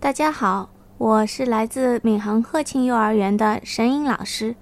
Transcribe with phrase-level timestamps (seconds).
[0.00, 4.56] 大家好，我是来自闵行鹤庆幼儿园的沈颖老师。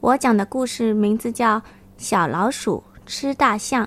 [0.00, 1.60] 我讲的故事名字叫
[1.98, 3.84] 《小老鼠吃大象》。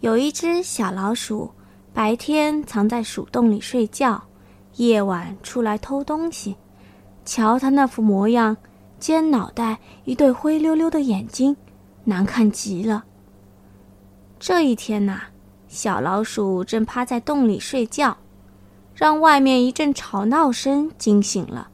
[0.00, 1.52] 有一只小老鼠，
[1.94, 4.24] 白天藏在鼠洞里睡觉，
[4.76, 6.56] 夜晚出来偷东西。
[7.24, 8.58] 瞧它那副模样，
[8.98, 11.56] 尖脑袋，一对灰溜溜的眼睛，
[12.04, 13.04] 难看极了。
[14.38, 15.18] 这一天呐，
[15.66, 18.18] 小老鼠正趴在洞里睡觉。
[19.00, 21.70] 让外面一阵吵闹声惊醒了，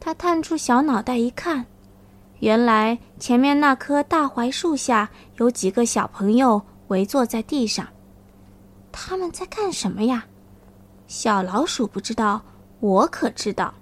[0.00, 1.66] 他探出小脑袋一看，
[2.40, 7.86] 原来前面那棵大槐树下有几个小朋友围坐在地上。
[8.90, 10.24] 他们在干什么呀？
[11.06, 12.42] 小老鼠不知道，
[12.80, 13.74] 我可知道。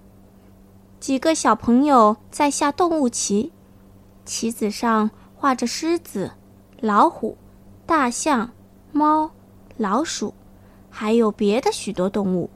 [0.98, 3.54] 几个小朋友在下动物棋，
[4.26, 6.32] 棋子上画着狮子、
[6.80, 7.38] 老虎、
[7.86, 8.50] 大象、
[8.92, 9.30] 猫、
[9.78, 10.34] 老鼠。
[10.90, 12.50] 还有别的许多动物。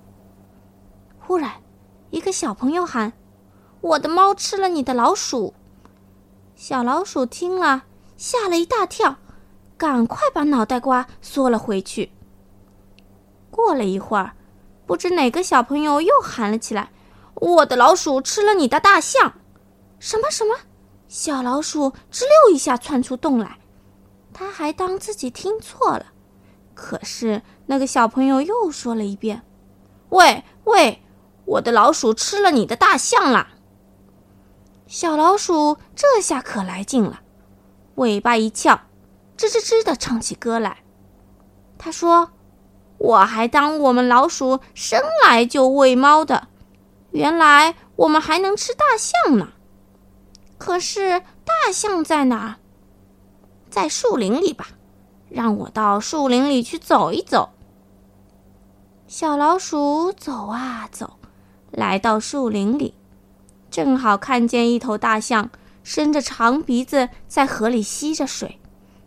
[1.19, 1.52] 忽然，
[2.11, 3.12] 一个小朋友喊
[3.80, 5.54] ：“我的猫吃了你的老鼠！”
[6.54, 7.85] 小老鼠听了，
[8.16, 9.16] 吓了一大跳，
[9.79, 12.13] 赶快把脑袋瓜缩了回去。
[13.51, 14.35] 过了一会儿，
[14.87, 16.91] 不知哪个小朋友又喊了起来
[17.35, 19.35] ：“我的老鼠吃了你的大象！”
[19.98, 20.54] 什么什么？
[21.09, 23.59] 小老鼠吱溜一下窜出洞来，
[24.32, 26.07] 他还当自己听错了。
[26.74, 29.42] 可是那个小朋友又说了一遍
[30.10, 31.02] ：“喂喂，
[31.44, 33.48] 我的老鼠吃了你的大象了。”
[34.86, 37.22] 小老鼠这下可来劲了，
[37.95, 38.80] 尾巴一翘，
[39.36, 40.78] 吱吱吱的唱起歌来。
[41.78, 42.32] 他说
[42.98, 46.48] ：“我还当我们老鼠生来就喂猫的，
[47.12, 49.52] 原来我们还能吃大象呢。
[50.58, 52.58] 可是大象在哪？
[53.70, 54.68] 在树林里吧。”
[55.35, 57.51] 让我到树林里去走一走。
[59.09, 61.18] 小老鼠走啊走，
[61.73, 62.95] 来到树林里，
[63.68, 65.50] 正好看见一头大象
[65.82, 68.60] 伸着长鼻子在河里吸着水，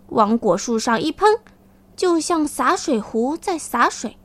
[0.09, 1.40] 往果树上一喷，
[1.96, 4.18] 就像洒水壶在洒水。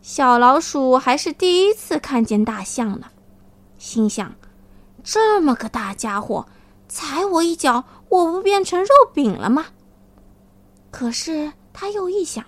[0.00, 3.08] 小老鼠还是第一次看见大象呢，
[3.76, 4.34] 心想：
[5.04, 6.46] 这么个大家伙，
[6.88, 9.66] 踩我一脚，我不变成肉饼了吗？
[10.96, 12.42] 可是他又一想，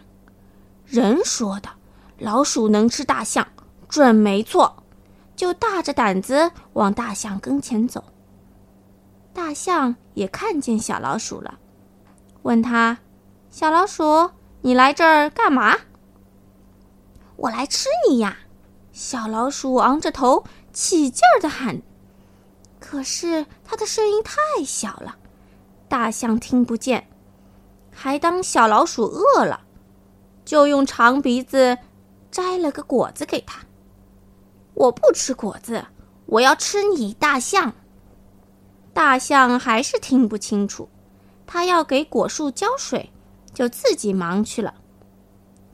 [0.86, 1.68] 人说的，
[2.16, 3.46] 老鼠能吃大象，
[3.90, 4.84] 准没错，
[5.36, 8.02] 就大着胆子往大象跟前走。
[9.34, 11.58] 大象也看见小老鼠了，
[12.40, 13.00] 问他
[13.52, 14.30] ：“小老鼠，
[14.62, 15.76] 你来这儿干嘛
[17.36, 18.38] ？”“我来吃你呀！”
[18.92, 21.82] 小老鼠昂着头，起劲儿的喊。
[22.80, 25.16] 可是他的声音太小了，
[25.86, 27.10] 大象听不见。
[28.00, 29.62] 还当小老鼠饿了，
[30.44, 31.78] 就用长鼻子
[32.30, 33.58] 摘了个果子给他。
[34.74, 35.84] 我不吃果子，
[36.26, 37.72] 我要吃你大象。
[38.92, 40.88] 大象还是听不清楚，
[41.44, 43.10] 他要给果树浇水，
[43.52, 44.74] 就自己忙去了。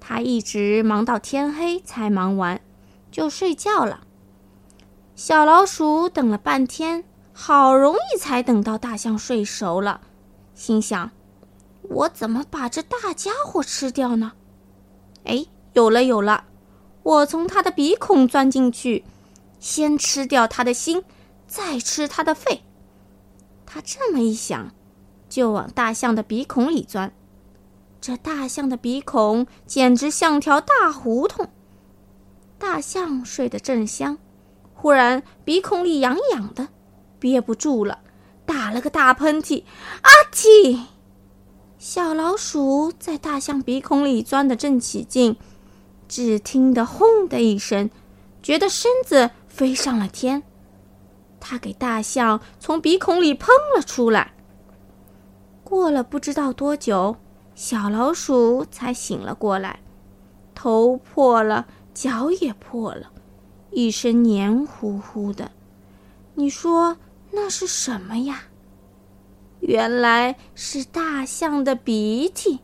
[0.01, 2.59] 他一直忙到天黑才忙完，
[3.11, 4.07] 就睡觉了。
[5.15, 7.05] 小老鼠等了半天，
[7.35, 10.01] 好容易才等到大象睡熟了，
[10.55, 11.11] 心想。
[11.91, 14.33] 我怎么把这大家伙吃掉呢？
[15.25, 16.45] 哎，有了有了！
[17.03, 19.05] 我从他的鼻孔钻进去，
[19.61, 21.05] 先吃掉他的心，
[21.47, 22.63] 再吃他的肺。
[23.67, 24.73] 他这么一想，
[25.29, 27.13] 就往大象的鼻孔里钻。
[28.01, 31.49] 这大象的鼻孔简直像条大胡同。
[32.59, 34.19] 大象睡得正香，
[34.75, 36.69] 忽然鼻孔里痒痒的，
[37.19, 38.01] 憋不住了，
[38.47, 39.65] 打了个大喷嚏，
[40.03, 40.81] 啊嚏！
[41.87, 45.37] 小老鼠在大象鼻孔里钻得正起劲，
[46.09, 47.91] 只听得“轰”的一声，
[48.43, 50.45] 觉得身子飞上了天。
[51.41, 54.33] 它给大象从鼻孔里喷了出来。
[55.63, 57.19] 过了不知道多久，
[57.55, 59.81] 小老鼠才醒了过来，
[60.55, 63.13] 头破了，脚也破了，
[63.71, 65.51] 一身黏糊糊的。
[66.37, 66.97] 你说
[67.33, 68.45] 那是什么呀？
[69.67, 72.61] 原来是大象的鼻涕。